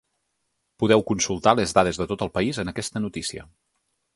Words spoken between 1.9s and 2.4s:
de tot el